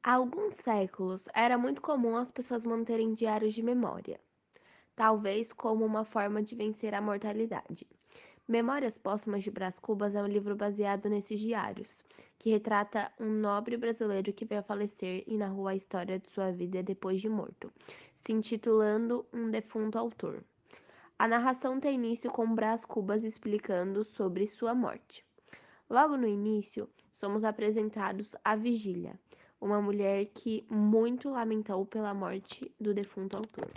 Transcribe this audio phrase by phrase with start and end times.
[0.00, 4.20] Há alguns séculos, era muito comum as pessoas manterem diários de memória,
[4.94, 7.84] talvez como uma forma de vencer a mortalidade.
[8.46, 12.04] Memórias Póstumas de Brás Cubas é um livro baseado nesses diários,
[12.38, 16.52] que retrata um nobre brasileiro que veio a falecer e narrou a história de sua
[16.52, 17.70] vida depois de morto,
[18.14, 20.44] se intitulando Um Defunto Autor.
[21.18, 25.26] A narração tem início com Brás Cubas explicando sobre sua morte.
[25.90, 29.18] Logo no início, somos apresentados à Vigília,
[29.60, 33.68] uma mulher que muito lamentou pela morte do defunto autor.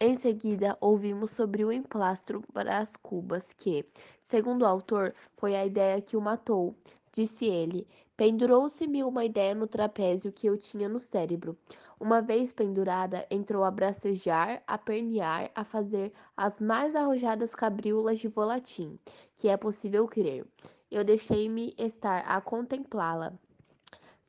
[0.00, 3.84] Em seguida, ouvimos sobre o emplastro Brás Cubas, que,
[4.22, 6.74] segundo o autor, foi a ideia que o matou.
[7.12, 7.84] Disse ele:
[8.16, 11.56] Pendurou-se-me uma ideia no trapézio que eu tinha no cérebro.
[11.98, 18.28] Uma vez pendurada, entrou a bracejar, a pernear, a fazer as mais arrojadas cabriolas de
[18.28, 18.96] volatim,
[19.36, 20.46] que é possível crer.
[20.90, 23.32] Eu deixei-me estar a contemplá-la.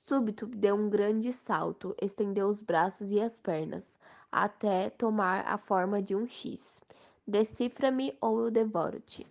[0.10, 4.00] Súbito deu um grande salto, estendeu os braços e as pernas,
[4.32, 6.82] até tomar a forma de um X.
[7.28, 9.28] Decifra-me ou eu devoro-te.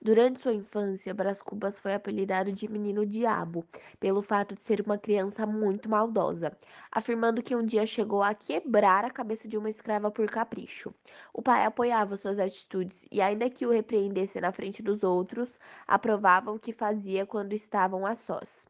[0.00, 3.66] Durante sua infância, Brás Cubas foi apelidado de Menino Diabo,
[4.00, 6.56] pelo fato de ser uma criança muito maldosa,
[6.90, 10.90] afirmando que um dia chegou a quebrar a cabeça de uma escrava por capricho.
[11.34, 16.50] O pai apoiava suas atitudes e, ainda que o repreendesse na frente dos outros, aprovava
[16.50, 18.66] o que fazia quando estavam a sós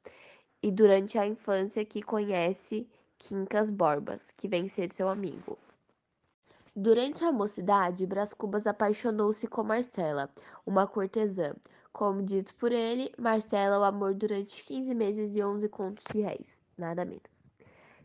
[0.62, 2.86] e durante a infância que conhece
[3.18, 5.58] Quincas Borbas, que vem ser seu amigo.
[6.74, 10.28] Durante a mocidade, Brás Cubas apaixonou-se com Marcela,
[10.66, 11.54] uma cortesã.
[11.90, 16.60] Como dito por ele, Marcela o amor durante 15 meses e 11 contos de réis,
[16.76, 17.22] nada menos.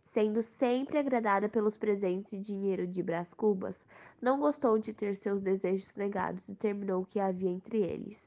[0.02, 3.84] Sendo sempre agradada pelos presentes e dinheiro de Brás Cubas,
[4.22, 8.26] não gostou de ter seus desejos negados e terminou o que havia entre eles.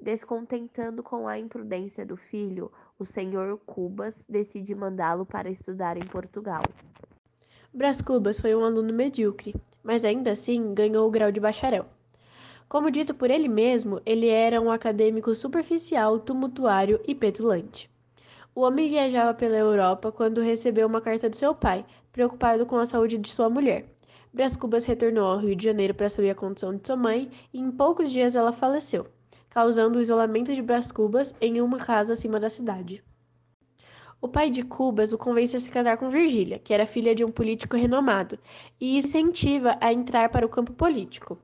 [0.00, 6.62] Descontentando com a imprudência do filho, o senhor Cubas decide mandá-lo para estudar em Portugal.
[7.74, 11.84] Brás Cubas foi um aluno medíocre, mas ainda assim ganhou o grau de bacharel.
[12.68, 17.90] Como dito por ele mesmo, ele era um acadêmico superficial, tumultuário e petulante.
[18.54, 22.86] O homem viajava pela Europa quando recebeu uma carta do seu pai, preocupado com a
[22.86, 23.84] saúde de sua mulher.
[24.32, 27.58] Brás Cubas retornou ao Rio de Janeiro para saber a condição de sua mãe e
[27.58, 29.08] em poucos dias ela faleceu
[29.50, 33.02] causando o isolamento de Brás Cubas em uma casa acima da cidade.
[34.20, 37.24] O pai de Cubas o convence a se casar com Virgília, que era filha de
[37.24, 38.38] um político renomado,
[38.80, 41.38] e incentiva a entrar para o campo político.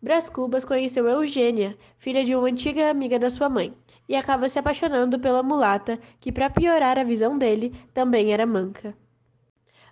[0.00, 3.74] Brás Cubas conheceu Eugênia, filha de uma antiga amiga da sua mãe,
[4.08, 8.94] e acaba se apaixonando pela mulata, que, para piorar a visão dele, também era manca.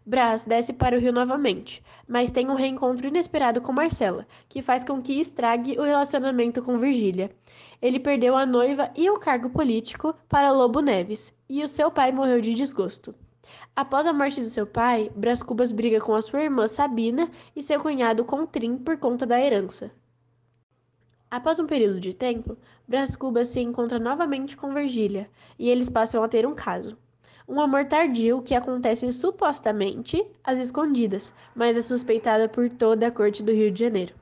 [0.04, 4.82] Brás desce para o rio novamente, mas tem um reencontro inesperado com Marcela, que faz
[4.82, 7.30] com que estrague o relacionamento com Virgília.
[7.80, 12.10] Ele perdeu a noiva e o cargo político para Lobo Neves, e o seu pai
[12.10, 13.14] morreu de desgosto.
[13.76, 17.62] Após a morte do seu pai, Brás Cubas briga com a sua irmã Sabina e
[17.62, 19.92] seu cunhado Contrim por conta da herança.
[21.30, 22.58] Após um período de tempo,
[22.88, 26.98] Brás Cubas se encontra novamente com Virgília e eles passam a ter um caso
[27.48, 33.42] um amor tardio que acontece supostamente às escondidas, mas é suspeitado por toda a corte
[33.42, 34.14] do Rio de Janeiro.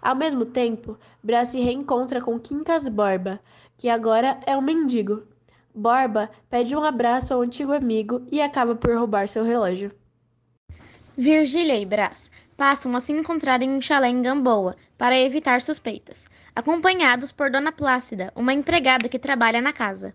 [0.00, 3.40] Ao mesmo tempo, Brás se reencontra com Quincas Borba,
[3.76, 5.22] que agora é um mendigo.
[5.74, 9.92] Borba pede um abraço ao antigo amigo e acaba por roubar seu relógio.
[11.16, 16.26] Virgília e Brás passam a se encontrar em um chalé em Gamboa para evitar suspeitas,
[16.54, 20.14] acompanhados por Dona Plácida, uma empregada que trabalha na casa.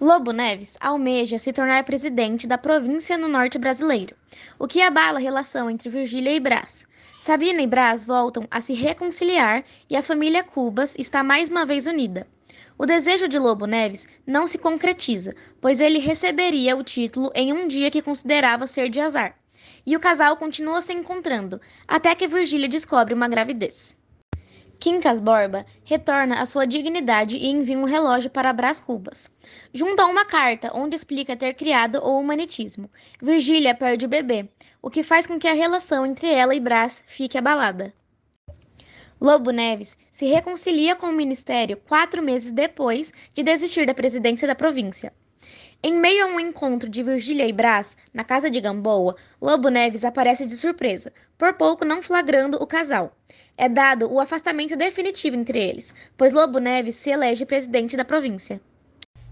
[0.00, 4.16] Lobo Neves almeja se tornar presidente da província no norte brasileiro,
[4.58, 6.84] o que abala a relação entre Virgília e Brás.
[7.20, 11.86] Sabina e Brás voltam a se reconciliar e a família Cubas está mais uma vez
[11.86, 12.26] unida.
[12.76, 17.68] O desejo de Lobo Neves não se concretiza, pois ele receberia o título em um
[17.68, 19.36] dia que considerava ser de azar.
[19.86, 23.96] E o casal continua se encontrando, até que Virgília descobre uma gravidez.
[24.78, 29.30] Quincas Borba retorna à sua dignidade e envia um relógio para Brás Cubas,
[29.72, 32.90] junto a uma carta onde explica ter criado o humanitismo.
[33.20, 34.48] Virgília perde o bebê,
[34.82, 37.94] o que faz com que a relação entre ela e Brás fique abalada.
[39.20, 44.54] Lobo Neves se reconcilia com o ministério quatro meses depois de desistir da presidência da
[44.54, 45.12] província.
[45.86, 50.02] Em meio a um encontro de Virgília e Brás, na casa de Gamboa, Lobo Neves
[50.02, 53.14] aparece de surpresa, por pouco não flagrando o casal
[53.56, 58.60] é dado o afastamento definitivo entre eles, pois Lobo Neves se elege presidente da província.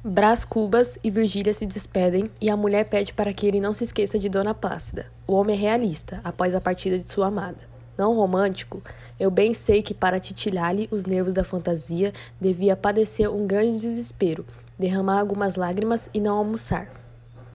[0.04, 3.84] Brás Cubas e Virgília se despedem e a mulher pede para que ele não se
[3.84, 5.06] esqueça de Dona Plácida.
[5.26, 7.58] O homem é realista após a partida de sua amada.
[7.96, 8.82] Não romântico,
[9.18, 14.44] eu bem sei que para titilhar-lhe os nervos da fantasia devia padecer um grande desespero,
[14.82, 16.88] derramar algumas lágrimas e não almoçar.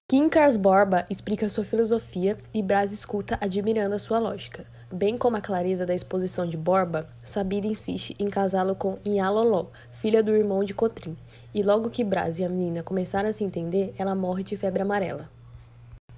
[0.10, 4.66] Quincas Borba explica sua filosofia e Brás escuta admirando a sua lógica.
[4.90, 10.24] Bem como a clareza da exposição de Borba, Sabida insiste em casá-lo com Inhaloló, filha
[10.24, 11.18] do irmão de Cotrim,
[11.54, 14.82] e logo que Brás e a menina começaram a se entender, ela morre de febre
[14.82, 15.30] amarela.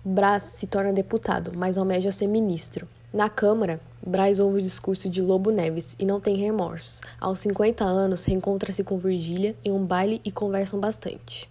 [0.06, 2.88] Brás se torna deputado, mas almeja ser ministro.
[3.12, 7.02] Na Câmara, Brás ouve o discurso de Lobo Neves e não tem remorsos.
[7.20, 11.50] Aos 50 anos, reencontra-se com Virgília em um baile e conversam bastante.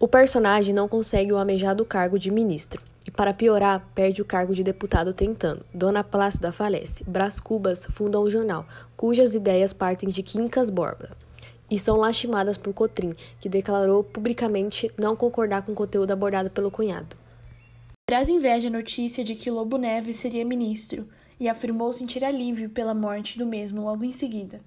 [0.00, 4.52] O personagem não consegue o amejado cargo de ministro e, para piorar, perde o cargo
[4.52, 5.64] de deputado tentando.
[5.72, 7.04] Dona Plácida falece.
[7.04, 8.66] Brás Cubas funda um jornal,
[8.96, 11.10] cujas ideias partem de Quincas Borba
[11.70, 16.70] e são lastimadas por Cotrim, que declarou publicamente não concordar com o conteúdo abordado pelo
[16.70, 17.21] cunhado.
[18.12, 21.08] Brás inveja a notícia de que Lobo Neves seria ministro
[21.40, 24.60] e afirmou sentir alívio pela morte do mesmo logo em seguida.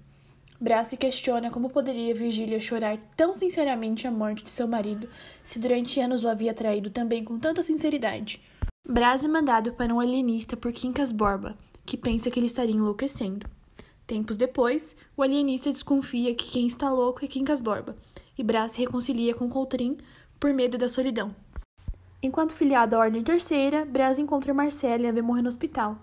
[0.60, 5.08] Brás se questiona como poderia Virgília chorar tão sinceramente a morte de seu marido,
[5.44, 8.42] se durante anos o havia traído também com tanta sinceridade.
[8.84, 13.48] Brás é mandado para um alienista por Quincas Borba, que pensa que ele estaria enlouquecendo.
[14.08, 17.96] Tempos depois, o alienista desconfia que quem está louco é Quincas Borba,
[18.36, 19.98] e Brás se reconcilia com Coutrin
[20.40, 21.45] por medo da solidão.
[22.22, 25.96] Enquanto filiado à Ordem Terceira, Brás encontra Marcela e a vê morrer no hospital.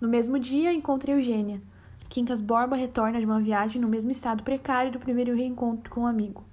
[0.00, 1.60] No mesmo dia, encontra Eugênia,
[2.10, 6.02] Quincas Borba retorna de uma viagem no mesmo estado precário do primeiro reencontro com o
[6.02, 6.44] um amigo.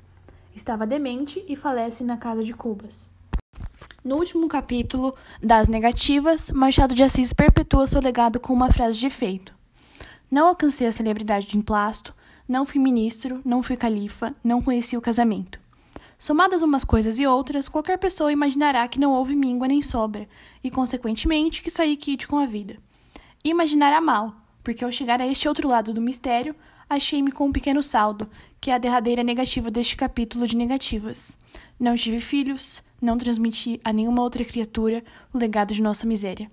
[0.55, 3.09] Estava demente e falece na casa de Cubas.
[4.03, 9.07] No último capítulo das Negativas, Machado de Assis perpetua seu legado com uma frase de
[9.07, 9.51] efeito:
[10.29, 12.13] Não alcancei a celebridade de emplasto,
[12.47, 15.59] não fui ministro, não fui califa, não conheci o casamento.
[16.19, 20.27] Somadas umas coisas e outras, qualquer pessoa imaginará que não houve míngua nem sobra,
[20.63, 22.77] e, consequentemente, que saí kit com a vida.
[23.45, 26.55] E imaginará mal, porque ao chegar a este outro lado do mistério,
[26.89, 28.27] achei-me com um pequeno saldo,
[28.59, 31.37] que é a derradeira negativa deste capítulo de negativas.
[31.79, 36.49] Não tive filhos, não transmiti a nenhuma outra criatura o legado de nossa miséria.